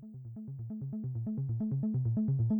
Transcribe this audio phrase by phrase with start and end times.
[0.00, 0.12] Thank
[2.50, 2.57] you.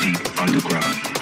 [0.00, 1.13] Deep underground.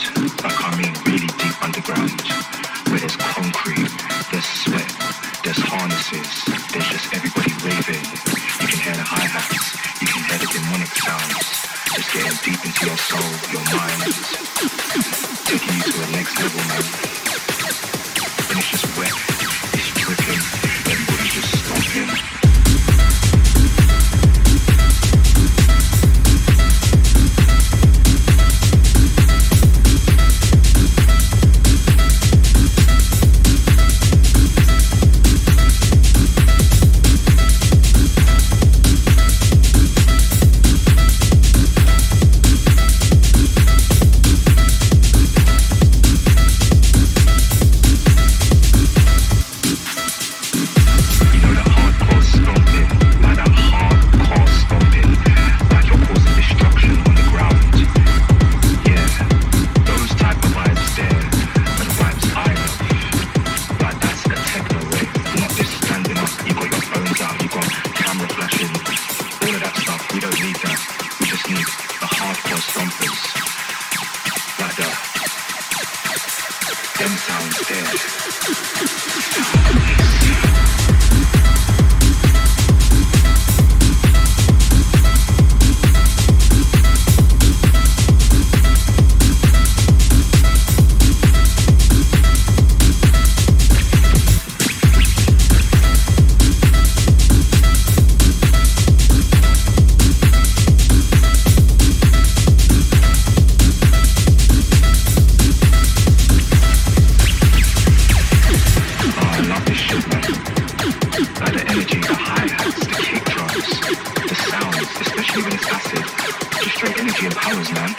[116.76, 117.90] Straight energy empowers, man.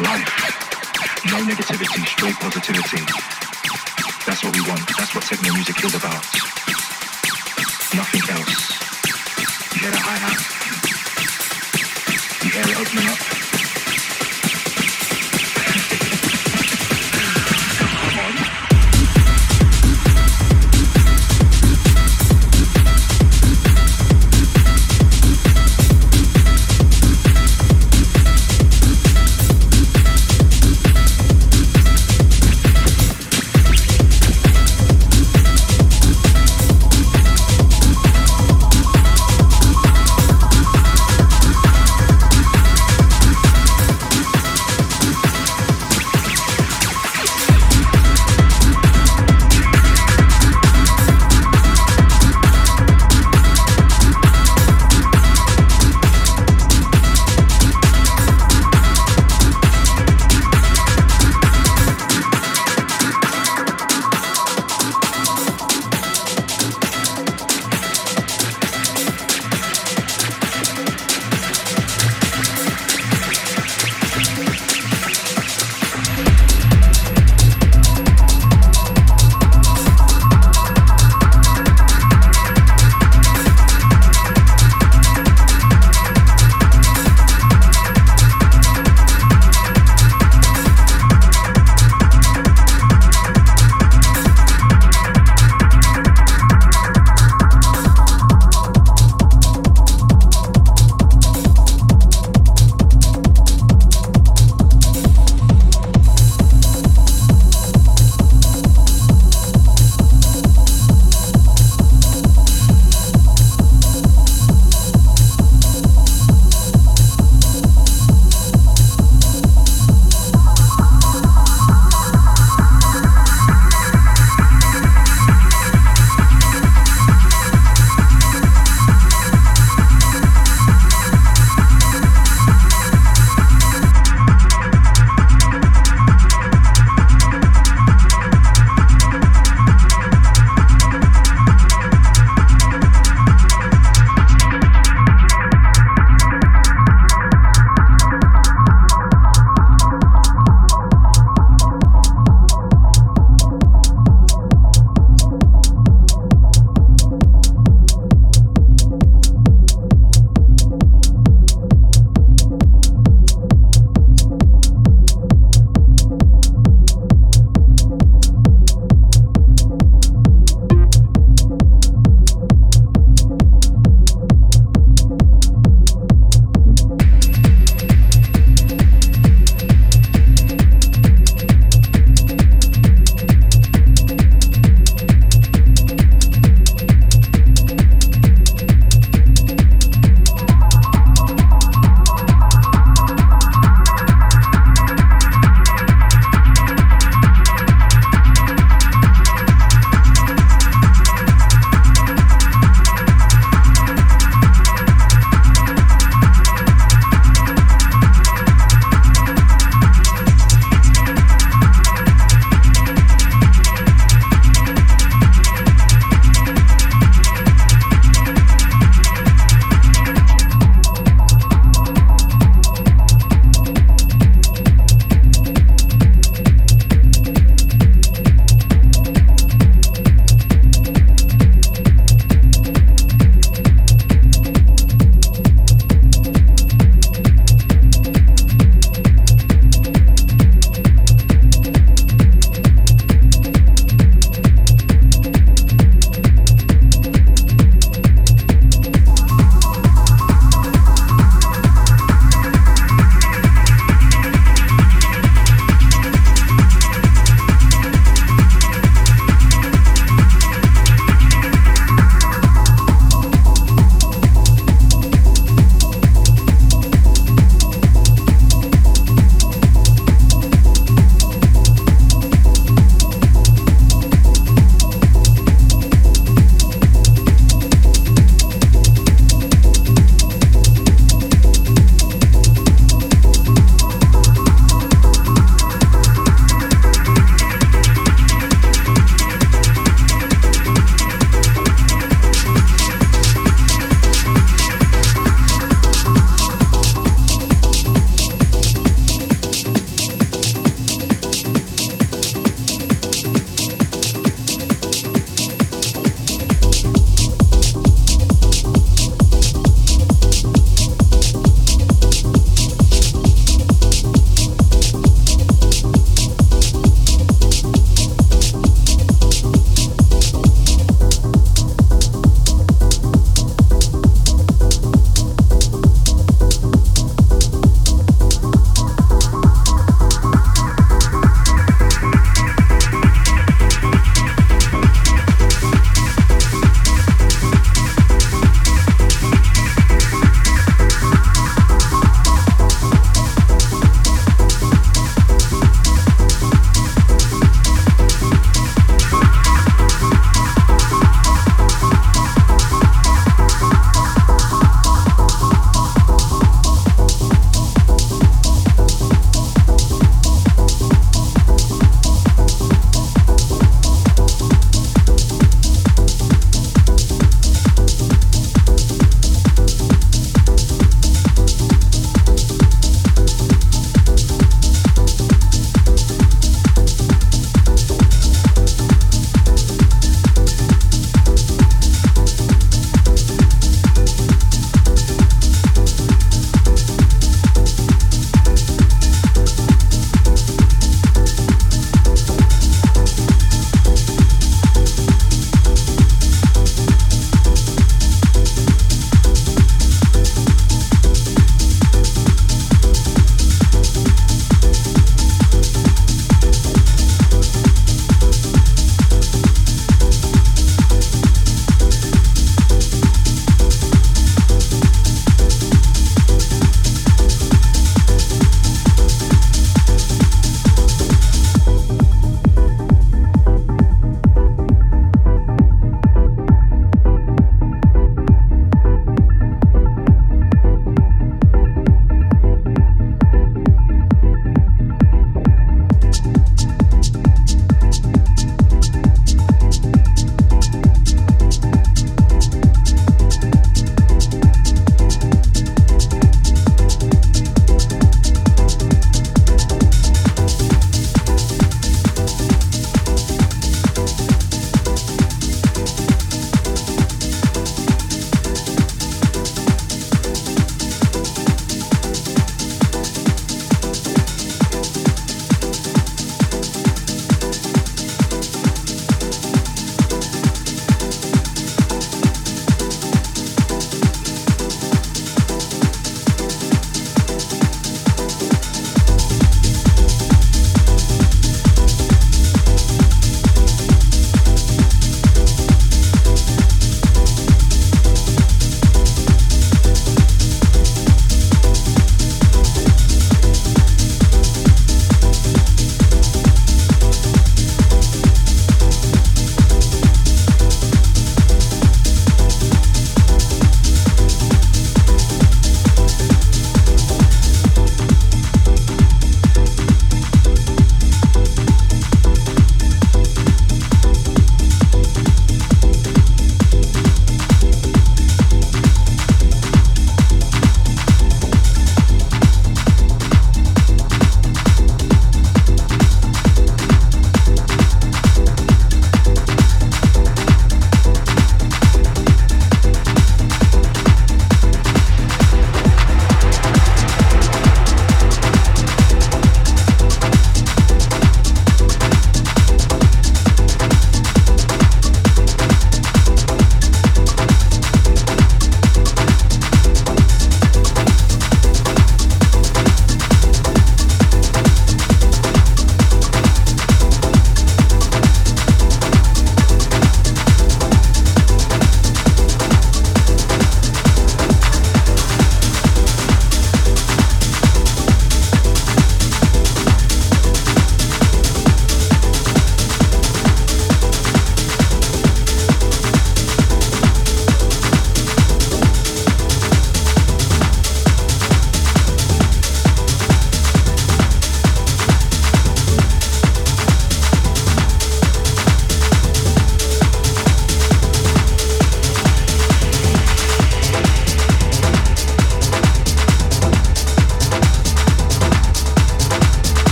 [0.00, 0.30] Life.
[1.26, 3.02] No negativity, straight positivity.
[4.26, 4.86] That's what we want.
[4.96, 6.24] That's what techno music is about.
[7.94, 8.78] Nothing else.
[9.74, 10.40] You hear the hi-hat?
[12.44, 13.37] You hear it opening up?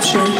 [0.00, 0.39] Future.